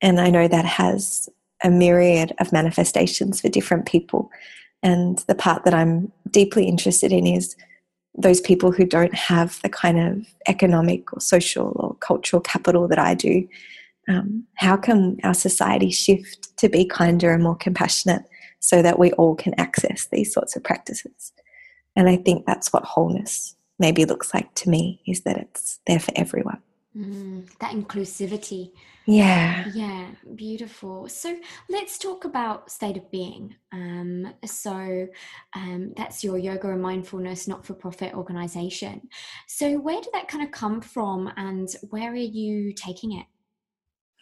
[0.00, 1.28] And I know that has
[1.62, 4.30] a myriad of manifestations for different people.
[4.82, 7.56] And the part that I'm deeply interested in is
[8.16, 12.98] those people who don't have the kind of economic or social or cultural capital that
[12.98, 13.48] I do.
[14.08, 18.22] Um, how can our society shift to be kinder and more compassionate
[18.60, 21.32] so that we all can access these sorts of practices?
[21.96, 26.00] And I think that's what wholeness maybe looks like to me is that it's there
[26.00, 26.60] for everyone.
[26.96, 28.70] Mm, that inclusivity.
[29.06, 29.66] Yeah.
[29.74, 31.08] Yeah, beautiful.
[31.08, 31.36] So
[31.68, 33.54] let's talk about state of being.
[33.72, 35.08] Um, so
[35.56, 39.08] um, that's your yoga and mindfulness not for profit organization.
[39.48, 43.26] So, where did that kind of come from and where are you taking it?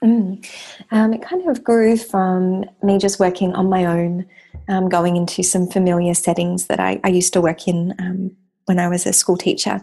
[0.03, 0.45] Mm.
[0.91, 4.27] Um, it kind of grew from me just working on my own,
[4.69, 8.37] um, going into some familiar settings that I, I used to work in um,
[8.73, 9.83] when I was a school teacher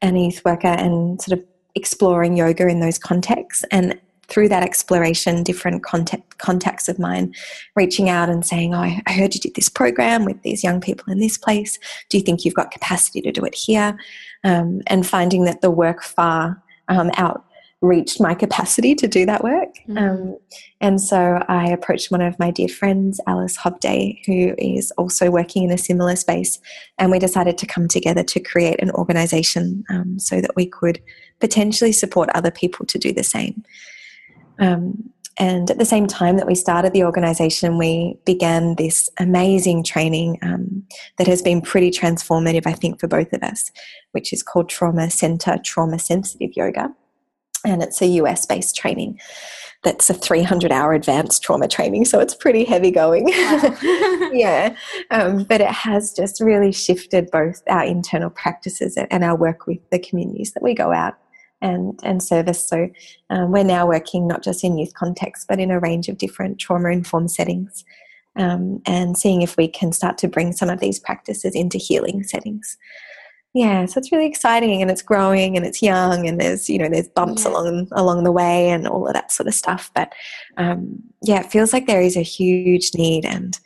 [0.00, 3.62] and a youth worker and sort of exploring yoga in those contexts.
[3.70, 7.34] And through that exploration different contact, contacts of mine
[7.76, 11.12] reaching out and saying oh i heard you did this program with these young people
[11.12, 11.78] in this place.
[12.08, 13.98] Do you think you've got capacity to do it here?
[14.44, 17.44] Um, and finding that the work far um, out
[17.82, 19.74] reached my capacity to do that work.
[19.88, 19.98] Mm-hmm.
[19.98, 20.38] Um,
[20.80, 25.64] and so I approached one of my dear friends, Alice Hobday, who is also working
[25.64, 26.60] in a similar space.
[26.98, 31.02] And we decided to come together to create an organization um, so that we could
[31.40, 33.64] potentially support other people to do the same.
[34.60, 39.82] Um, and at the same time that we started the organization, we began this amazing
[39.82, 40.84] training um,
[41.16, 43.72] that has been pretty transformative, I think, for both of us,
[44.12, 46.94] which is called Trauma Center Trauma Sensitive Yoga
[47.64, 49.20] and it's a US based training
[49.82, 53.24] that's a 300 hour advanced trauma training so it's pretty heavy going.
[53.24, 53.76] Wow.
[54.32, 54.76] yeah
[55.10, 59.78] um, but it has just really shifted both our internal practices and our work with
[59.90, 61.14] the communities that we go out
[61.60, 62.68] and, and service.
[62.68, 62.88] So
[63.30, 66.58] um, we're now working not just in youth context but in a range of different
[66.58, 67.84] trauma informed settings
[68.36, 72.22] um, and seeing if we can start to bring some of these practices into healing
[72.22, 72.78] settings
[73.54, 76.88] yeah so it's really exciting and it's growing and it's young and there's you know
[76.88, 77.50] there's bumps yeah.
[77.50, 80.12] along along the way and all of that sort of stuff but
[80.56, 83.58] um, yeah it feels like there is a huge need and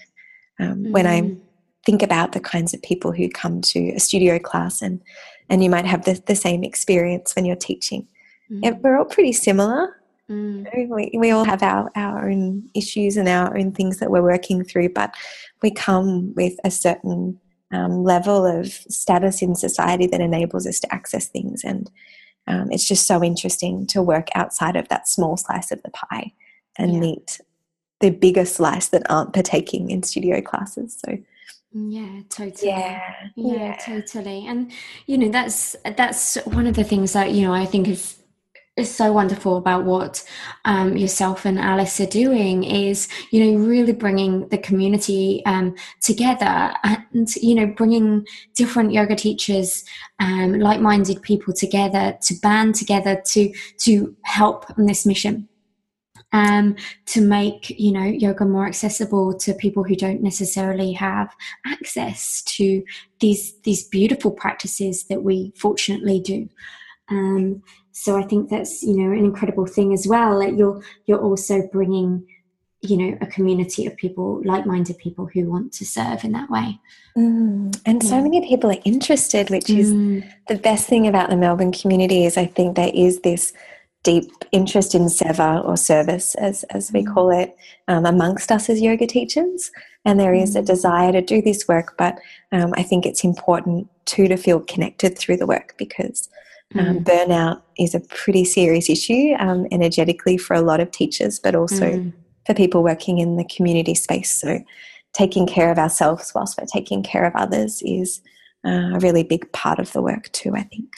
[0.58, 0.90] um, mm.
[0.90, 1.38] when i mm.
[1.84, 5.00] think about the kinds of people who come to a studio class and
[5.48, 8.06] and you might have the, the same experience when you're teaching
[8.50, 8.60] mm.
[8.62, 10.66] yeah, we're all pretty similar mm.
[10.90, 14.64] we, we all have our, our own issues and our own things that we're working
[14.64, 15.14] through but
[15.62, 17.38] we come with a certain
[17.72, 21.64] um, level of status in society that enables us to access things.
[21.64, 21.90] And
[22.46, 26.32] um, it's just so interesting to work outside of that small slice of the pie
[26.78, 27.00] and yeah.
[27.00, 27.40] meet
[28.00, 30.98] the bigger slice that aren't partaking in studio classes.
[31.04, 31.18] So
[31.72, 33.02] yeah totally yeah,
[33.34, 34.72] yeah, yeah totally and
[35.06, 38.16] you know that's that's one of the things that you know i think is
[38.76, 40.22] is so wonderful about what
[40.66, 46.74] um, yourself and Alice are doing is, you know, really bringing the community um, together
[46.84, 49.82] and, you know, bringing different yoga teachers,
[50.20, 55.48] um, like-minded people together to band together to to help on this mission.
[56.32, 61.34] Um, to make you know yoga more accessible to people who don't necessarily have
[61.64, 62.82] access to
[63.20, 66.48] these these beautiful practices that we fortunately do.
[67.08, 67.62] Um,
[67.98, 70.38] so I think that's you know an incredible thing as well.
[70.40, 72.26] That you're you're also bringing
[72.82, 76.78] you know a community of people like-minded people who want to serve in that way
[77.16, 77.80] mm.
[77.86, 78.08] and yeah.
[78.08, 80.22] so many people are interested which is mm.
[80.48, 83.54] the best thing about the melbourne community is i think there is this
[84.06, 87.12] deep interest in seva or service, as, as we mm.
[87.12, 87.56] call it,
[87.88, 89.72] um, amongst us as yoga teachers.
[90.04, 90.66] And there is a mm.
[90.66, 92.20] desire to do this work, but
[92.52, 96.28] um, I think it's important too to feel connected through the work because
[96.74, 97.04] um, mm.
[97.04, 101.92] burnout is a pretty serious issue um, energetically for a lot of teachers, but also
[101.92, 102.12] mm.
[102.44, 104.32] for people working in the community space.
[104.32, 104.60] So,
[105.12, 108.20] taking care of ourselves whilst we're taking care of others is
[108.66, 110.92] uh, a really big part of the work, too, I think.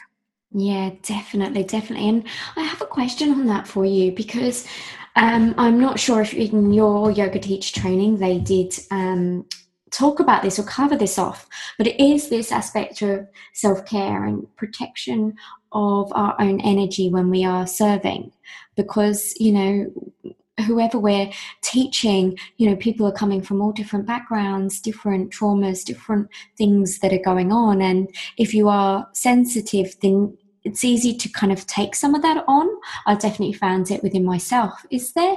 [0.50, 2.08] Yeah, definitely, definitely.
[2.08, 2.24] And
[2.56, 4.66] I have a question on that for you because
[5.14, 9.44] um, I'm not sure if in your yoga teacher training they did um,
[9.90, 14.24] talk about this or cover this off, but it is this aspect of self care
[14.24, 15.34] and protection
[15.72, 18.32] of our own energy when we are serving
[18.76, 20.34] because, you know,
[20.66, 21.30] whoever we're
[21.62, 27.12] teaching, you know, people are coming from all different backgrounds, different traumas, different things that
[27.12, 27.80] are going on.
[27.80, 32.44] And if you are sensitive, then it's easy to kind of take some of that
[32.48, 32.68] on.
[33.06, 34.84] I definitely found it within myself.
[34.90, 35.36] Is there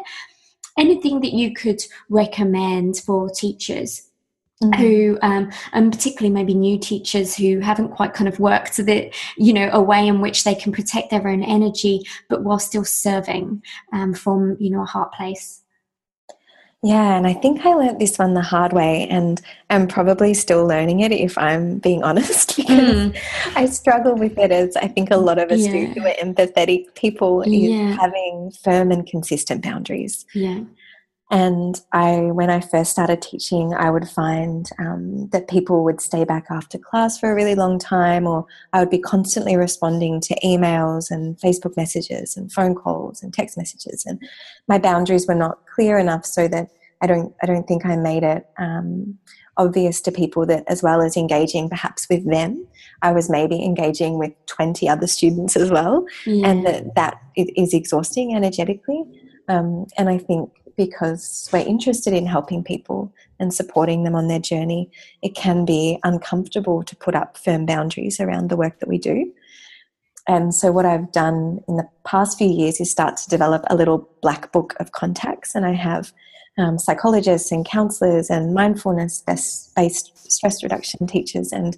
[0.77, 4.10] anything that you could recommend for teachers
[4.61, 4.75] Mm.
[4.75, 9.53] who um, and particularly maybe new teachers who haven't quite kind of worked the you
[9.53, 13.63] know a way in which they can protect their own energy but while still serving
[13.91, 15.63] um, from you know a heart place
[16.83, 20.67] yeah and i think i learned this one the hard way and i'm probably still
[20.67, 23.17] learning it if i'm being honest because mm.
[23.55, 25.71] i struggle with it as i think a lot of us yeah.
[25.71, 27.89] do who are empathetic people yeah.
[27.89, 30.59] is having firm and consistent boundaries yeah
[31.31, 36.25] and I, when I first started teaching, I would find um, that people would stay
[36.25, 40.35] back after class for a really long time, or I would be constantly responding to
[40.43, 44.21] emails and Facebook messages and phone calls and text messages, and
[44.67, 46.69] my boundaries were not clear enough so that
[47.01, 49.17] I don't, I don't think I made it um,
[49.55, 52.67] obvious to people that as well as engaging perhaps with them,
[53.01, 56.47] I was maybe engaging with 20 other students as well, yeah.
[56.47, 59.03] and that that is exhausting energetically.
[59.47, 64.39] Um, and I think because we're interested in helping people and supporting them on their
[64.39, 64.89] journey,
[65.21, 69.31] it can be uncomfortable to put up firm boundaries around the work that we do.
[70.27, 73.75] And so, what I've done in the past few years is start to develop a
[73.75, 76.13] little black book of contacts, and I have
[76.57, 79.23] um, psychologists and counselors and mindfulness
[79.75, 81.77] based stress reduction teachers and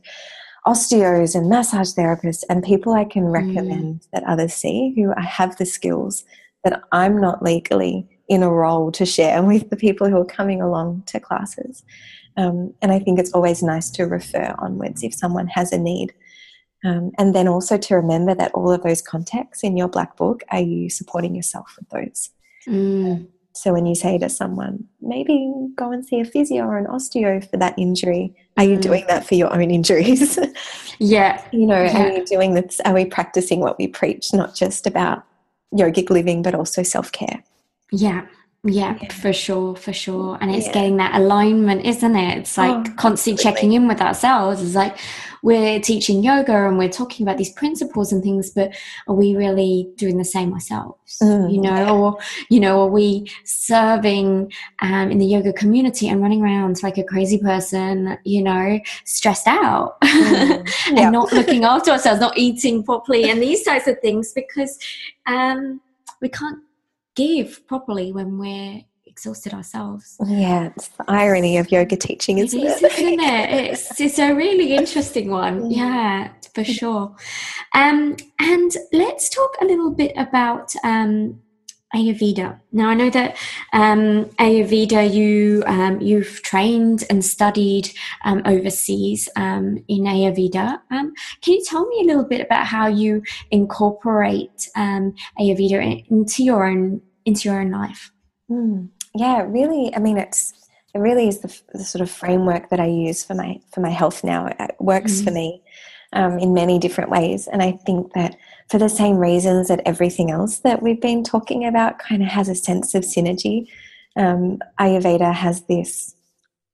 [0.66, 3.34] osteos and massage therapists and people I can mm.
[3.34, 4.08] recommend mm.
[4.14, 6.24] that others see who I have the skills
[6.64, 10.62] that I'm not legally in a role to share with the people who are coming
[10.62, 11.84] along to classes.
[12.36, 16.14] Um, and I think it's always nice to refer onwards if someone has a need.
[16.86, 20.44] Um, and then also to remember that all of those contacts in your black book
[20.50, 22.30] are you supporting yourself with those.
[22.68, 23.28] Mm.
[23.56, 27.48] So when you say to someone, maybe go and see a physio or an osteo
[27.50, 28.82] for that injury, are you mm.
[28.82, 30.38] doing that for your own injuries?
[31.00, 31.44] yeah.
[31.52, 32.04] You know, yeah.
[32.04, 32.82] are you doing this?
[32.84, 35.24] Are we practicing what we preach, not just about
[35.74, 37.44] yogic living, but also self care?
[37.92, 38.28] Yeah.
[38.66, 40.38] Yeah, yeah, for sure, for sure.
[40.40, 40.72] And it's yeah.
[40.72, 42.38] getting that alignment, isn't it?
[42.38, 44.64] It's like oh, constantly checking in with ourselves.
[44.64, 44.98] It's like
[45.42, 48.74] we're teaching yoga and we're talking about these principles and things, but
[49.10, 51.18] are we really doing the same ourselves?
[51.22, 51.92] Mm, you know, yeah.
[51.92, 52.18] or
[52.50, 57.04] you know, are we serving um, in the yoga community and running around like a
[57.04, 63.30] crazy person, you know, stressed out mm, and not looking after ourselves, not eating properly,
[63.30, 64.80] and these types of things because
[65.26, 65.82] um,
[66.22, 66.60] we can't
[67.16, 70.18] give properly when we're exhausted ourselves.
[70.26, 72.66] Yeah, it's the irony of yoga teaching, isn't it?
[72.66, 73.72] Is, isn't it?
[73.72, 75.70] It's, it's a really interesting one.
[75.70, 77.16] Yeah, for sure.
[77.74, 81.40] Um, and let's talk a little bit about um,
[81.94, 82.60] Ayurveda.
[82.72, 83.38] Now, I know that
[83.72, 87.90] um, Ayurveda, you um, you've trained and studied
[88.26, 90.80] um, overseas um, in Ayurveda.
[90.92, 96.44] Um, can you tell me a little bit about how you incorporate um, Ayurveda into
[96.44, 98.12] your own into your own life?
[98.50, 98.90] Mm.
[99.16, 99.96] Yeah, really.
[99.96, 100.54] I mean, it's
[100.96, 103.90] it really is the, the, sort of framework that I use for my for my
[103.90, 104.48] health now.
[104.48, 105.26] It works mm.
[105.26, 105.62] for me
[106.40, 108.36] in many different ways, and I think that
[108.70, 112.50] for the same reasons that everything else that we've been talking about kind of has
[112.50, 113.68] a sense of synergy.
[114.16, 116.16] Um, Ayurveda has this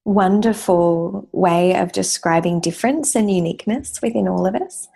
[0.05, 4.87] wonderful way of describing difference and uniqueness within all of us.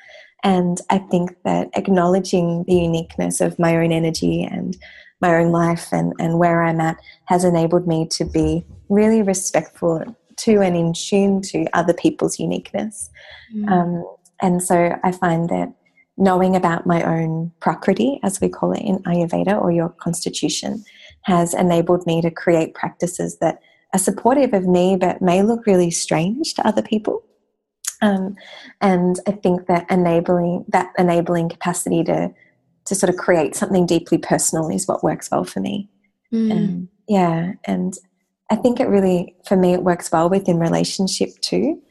[0.43, 4.75] And I think that acknowledging the uniqueness of my own energy and
[5.21, 10.03] my own life and, and where I'm at has enabled me to be really respectful
[10.35, 13.09] to and in tune to other people's uniqueness.
[13.55, 13.71] Mm.
[13.71, 14.05] Um,
[14.43, 15.73] and so I find that
[16.17, 20.83] knowing about my own prakriti, as we call it in Ayurveda, or your constitution,
[21.23, 23.59] has enabled me to create practices that
[23.93, 27.23] are supportive of me but may look really strange to other people.
[28.01, 28.35] Um,
[28.81, 32.33] and I think that enabling that enabling capacity to
[32.85, 35.89] to sort of create something deeply personal is what works well for me.
[36.33, 36.51] Mm.
[36.51, 37.93] Um, yeah, and
[38.51, 41.81] I think it really, for me, it works well within relationship too.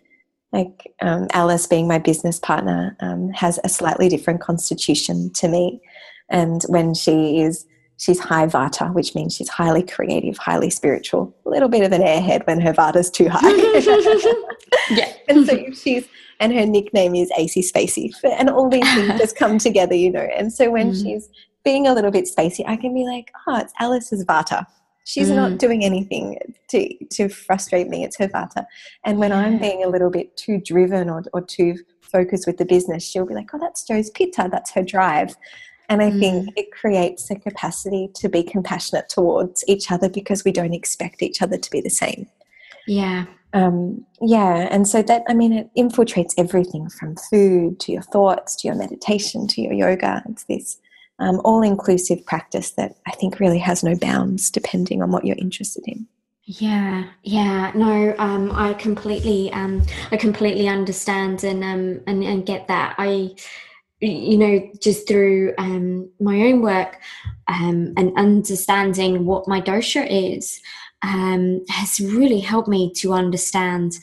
[0.52, 5.80] Like um, Alice, being my business partner, um, has a slightly different constitution to me,
[6.28, 7.66] and when she is
[8.02, 11.34] she's high vata, which means she's highly creative, highly spiritual.
[11.46, 13.48] A little bit of an airhead when her vata's too high.
[14.90, 15.12] yeah.
[15.28, 16.08] And so she's
[16.40, 18.12] and her nickname is AC Spacey.
[18.24, 20.28] And all these things just come together, you know.
[20.36, 21.00] And so when mm.
[21.00, 21.28] she's
[21.64, 24.66] being a little bit spacey, I can be like, oh, it's Alice's vata.
[25.04, 25.36] She's mm.
[25.36, 26.38] not doing anything
[26.68, 28.04] to, to frustrate me.
[28.04, 28.66] It's her vata.
[29.04, 29.38] And when yeah.
[29.38, 33.26] I'm being a little bit too driven or, or too focused with the business, she'll
[33.26, 34.48] be like, oh, that's Jo's pitta.
[34.50, 35.34] That's her drive.
[35.88, 36.20] And I mm.
[36.20, 41.22] think it creates a capacity to be compassionate towards each other because we don't expect
[41.22, 42.28] each other to be the same.
[42.86, 43.26] Yeah.
[43.52, 44.68] Um, yeah.
[44.70, 48.76] And so that, I mean, it infiltrates everything from food to your thoughts to your
[48.76, 50.22] meditation to your yoga.
[50.28, 50.78] It's this
[51.18, 55.36] um, all inclusive practice that I think really has no bounds depending on what you're
[55.36, 56.06] interested in.
[56.44, 62.66] Yeah, yeah, no, um, I completely, um, I completely understand and um, and and get
[62.66, 62.96] that.
[62.98, 63.30] I,
[64.00, 66.98] you know, just through um, my own work
[67.46, 70.60] um, and understanding what my dosha is,
[71.02, 74.00] um, has really helped me to understand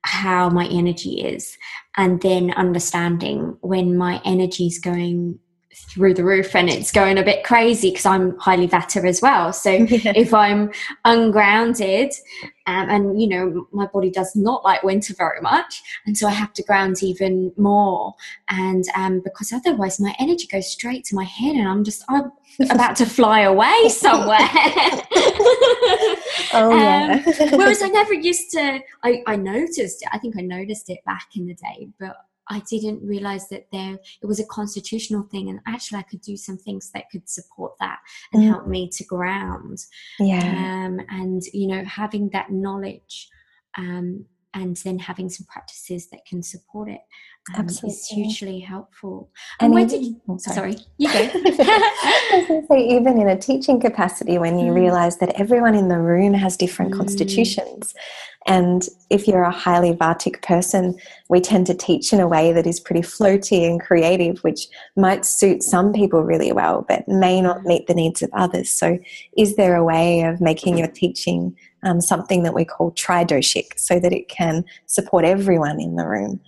[0.00, 1.58] how my energy is,
[1.98, 5.38] and then understanding when my energy is going
[5.74, 9.52] through the roof and it's going a bit crazy because I'm highly vata as well.
[9.52, 10.12] So yeah.
[10.14, 10.70] if I'm
[11.04, 12.12] ungrounded
[12.66, 16.30] um, and you know my body does not like winter very much, and so I
[16.30, 18.14] have to ground even more.
[18.48, 22.30] And um, because otherwise my energy goes straight to my head, and I'm just I'm
[22.70, 24.38] about to fly away somewhere.
[26.52, 27.22] oh yeah.
[27.26, 28.80] um, whereas I never used to.
[29.02, 30.08] I I noticed it.
[30.12, 32.16] I think I noticed it back in the day, but
[32.48, 36.36] I didn't realize that there it was a constitutional thing, and actually I could do
[36.36, 37.98] some things that could support that
[38.32, 38.48] and mm.
[38.48, 39.78] help me to ground.
[40.18, 43.28] Yeah, um, and you know, having that knowledge,
[43.78, 47.00] um, and then having some practices that can support it
[47.56, 49.30] um, is hugely helpful.
[49.60, 50.20] And, and did you?
[50.28, 50.74] Oh, sorry.
[50.74, 51.28] sorry, you go.
[52.68, 54.74] Say, even in a teaching capacity, when you mm.
[54.74, 56.98] realize that everyone in the room has different mm.
[56.98, 57.94] constitutions,
[58.46, 60.96] and if you're a highly Vatic person,
[61.28, 65.24] we tend to teach in a way that is pretty floaty and creative, which might
[65.24, 67.66] suit some people really well, but may not mm.
[67.66, 68.70] meet the needs of others.
[68.70, 68.98] So,
[69.36, 73.98] is there a way of making your teaching um, something that we call tridoshic so
[73.98, 76.40] that it can support everyone in the room?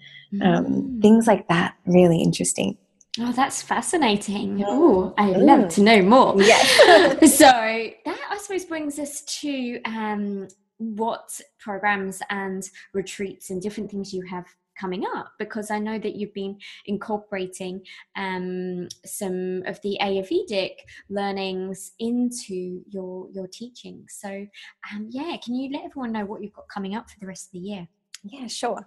[0.42, 1.02] Um, mm.
[1.02, 2.76] Things like that, really interesting.
[3.20, 4.64] Oh, that's fascinating.
[4.66, 5.44] Oh, I'd mm.
[5.44, 6.34] love to know more.
[6.42, 6.56] Yeah.
[7.26, 14.12] so that I suppose brings us to um, what programs and retreats and different things
[14.12, 14.46] you have
[14.78, 17.82] coming up because I know that you've been incorporating
[18.16, 20.74] um, some of the Ayurvedic
[21.08, 24.04] learnings into your your teaching.
[24.08, 24.46] So,
[24.92, 27.48] um, yeah, can you let everyone know what you've got coming up for the rest
[27.48, 27.88] of the year?
[28.26, 28.86] Yeah, sure.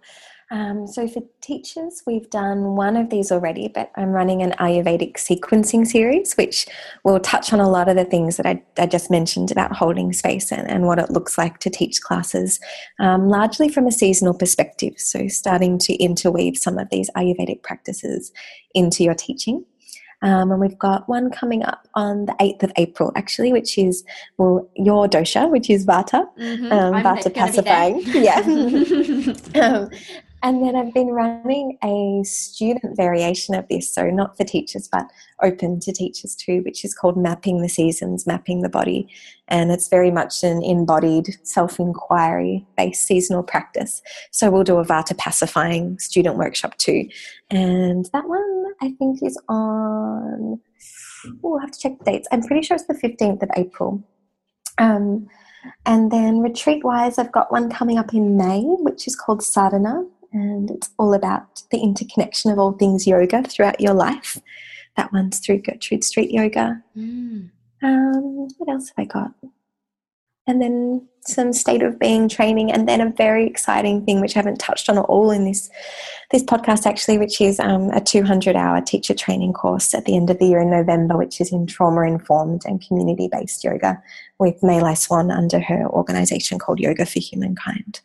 [0.49, 5.17] Um, so for teachers, we've done one of these already, but I'm running an Ayurvedic
[5.17, 6.65] sequencing series, which
[7.03, 10.11] will touch on a lot of the things that I, I just mentioned about holding
[10.11, 12.59] space and, and, what it looks like to teach classes,
[12.99, 14.93] um, largely from a seasonal perspective.
[14.97, 18.31] So starting to interweave some of these Ayurvedic practices
[18.73, 19.65] into your teaching.
[20.21, 24.03] Um, and we've got one coming up on the 8th of April, actually, which is
[24.37, 26.71] well, your dosha, which is Vata, mm-hmm.
[26.71, 28.01] um, Vata pacifying.
[28.07, 28.39] yeah.
[29.61, 29.89] um,
[30.43, 35.07] and then I've been running a student variation of this, so not for teachers, but
[35.41, 39.07] open to teachers too, which is called Mapping the Seasons, Mapping the Body.
[39.47, 44.01] And it's very much an embodied self inquiry based seasonal practice.
[44.31, 47.09] So we'll do a Vata pacifying student workshop too.
[47.49, 50.59] And that one I think is on,
[51.41, 52.27] we'll have to check the dates.
[52.31, 54.03] I'm pretty sure it's the 15th of April.
[54.77, 55.27] Um,
[55.85, 60.05] and then retreat wise, I've got one coming up in May, which is called Sadhana
[60.33, 64.39] and it's all about the interconnection of all things yoga throughout your life.
[64.95, 66.81] That one's through Gertrude Street Yoga.
[66.97, 67.51] Mm.
[67.83, 69.31] Um, what else have I got?
[70.47, 74.39] And then some state of being training, and then a very exciting thing which I
[74.39, 75.69] haven't touched on at all in this
[76.31, 80.29] this podcast actually, which is um, a 200 hour teacher training course at the end
[80.29, 84.01] of the year in November, which is in trauma informed and community based yoga
[84.39, 88.01] with Meilai Swan under her organization called Yoga for Humankind.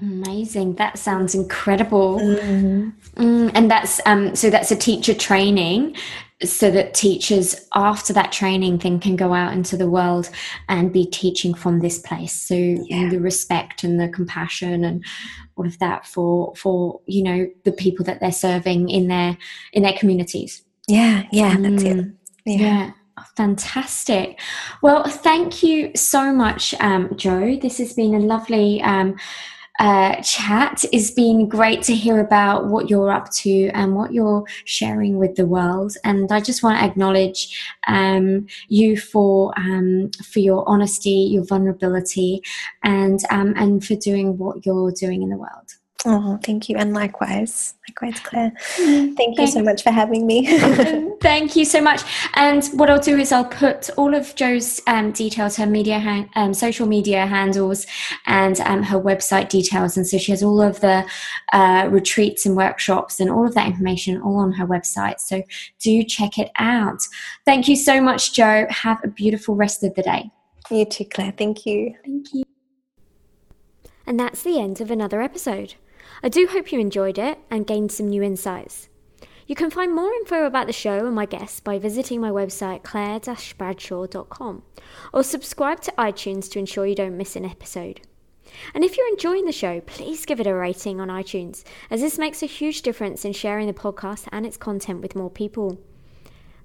[0.00, 0.74] Amazing.
[0.74, 2.18] That sounds incredible.
[2.18, 2.90] Mm-hmm.
[3.22, 5.96] Mm, and that's um so that's a teacher training
[6.44, 10.28] so that teachers after that training then can go out into the world
[10.68, 12.34] and be teaching from this place.
[12.34, 13.08] So yeah.
[13.08, 15.02] the respect and the compassion and
[15.56, 19.38] all of that for for you know the people that they're serving in their
[19.72, 20.62] in their communities.
[20.86, 21.98] Yeah, yeah, that's mm.
[21.98, 22.14] it.
[22.44, 22.56] Yeah.
[22.56, 22.90] yeah.
[23.18, 24.38] Oh, fantastic.
[24.82, 27.56] Well, thank you so much, um, Jo.
[27.56, 29.16] This has been a lovely um,
[29.78, 30.84] uh, chat.
[30.92, 35.36] It's been great to hear about what you're up to and what you're sharing with
[35.36, 35.96] the world.
[36.04, 42.42] And I just want to acknowledge um, you for um, for your honesty, your vulnerability,
[42.82, 45.74] and um, and for doing what you're doing in the world.
[46.08, 46.76] Oh, thank you.
[46.76, 48.52] And likewise, likewise, Claire.
[48.76, 50.46] Mm, thank you so much for having me.
[51.20, 52.04] thank you so much.
[52.34, 56.28] And what I'll do is I'll put all of Jo's um, details, her media, ha-
[56.36, 57.88] um, social media handles,
[58.26, 59.96] and um, her website details.
[59.96, 61.04] And so she has all of the
[61.52, 65.18] uh, retreats and workshops and all of that information all on her website.
[65.18, 65.42] So
[65.80, 67.00] do check it out.
[67.44, 68.66] Thank you so much, Jo.
[68.70, 70.30] Have a beautiful rest of the day.
[70.70, 71.32] You too, Claire.
[71.36, 71.96] Thank you.
[72.04, 72.44] Thank you.
[74.06, 75.74] And that's the end of another episode.
[76.22, 78.88] I do hope you enjoyed it and gained some new insights.
[79.46, 82.82] You can find more info about the show and my guests by visiting my website
[82.82, 84.62] claire-bradshaw.com
[85.12, 88.00] or subscribe to iTunes to ensure you don't miss an episode.
[88.74, 92.18] And if you're enjoying the show, please give it a rating on iTunes, as this
[92.18, 95.78] makes a huge difference in sharing the podcast and its content with more people.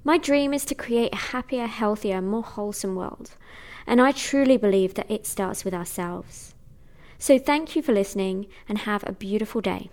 [0.04, 3.36] My dream is to create a happier, healthier, more wholesome world,
[3.86, 6.51] and I truly believe that it starts with ourselves.
[7.22, 9.92] So thank you for listening and have a beautiful day.